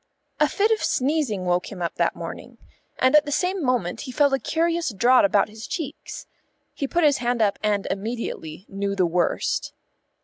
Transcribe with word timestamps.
A 0.39 0.49
fit 0.49 0.71
of 0.71 0.81
sneezing 0.83 1.45
woke 1.45 1.71
him 1.71 1.79
up 1.79 1.93
that 1.97 2.15
morning, 2.15 2.57
and 2.97 3.15
at 3.15 3.25
the 3.25 3.31
same 3.31 3.63
moment 3.63 4.01
he 4.01 4.11
felt 4.11 4.33
a 4.33 4.39
curious 4.39 4.89
draught 4.91 5.25
about 5.25 5.47
his 5.47 5.67
cheeks. 5.67 6.25
He 6.73 6.87
put 6.87 7.03
his 7.03 7.17
hand 7.17 7.39
up 7.39 7.59
and 7.61 7.85
immediately 7.91 8.65
knew 8.67 8.95
the 8.95 9.05
worst. 9.05 9.73